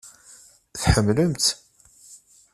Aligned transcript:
Tḥemmlemt-tt? 0.81 1.49